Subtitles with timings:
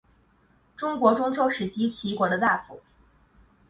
[0.75, 2.81] 中国春秋时期齐国的大夫。